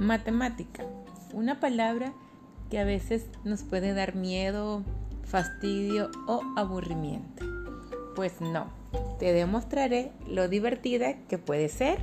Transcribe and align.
Matemática, 0.00 0.84
una 1.32 1.58
palabra 1.58 2.12
que 2.70 2.78
a 2.78 2.84
veces 2.84 3.26
nos 3.44 3.62
puede 3.62 3.94
dar 3.94 4.14
miedo, 4.14 4.84
fastidio 5.24 6.10
o 6.26 6.42
aburrimiento. 6.56 7.44
Pues 8.14 8.40
no, 8.40 8.68
te 9.18 9.32
demostraré 9.32 10.12
lo 10.28 10.48
divertida 10.48 11.14
que 11.28 11.38
puede 11.38 11.68
ser. 11.68 11.98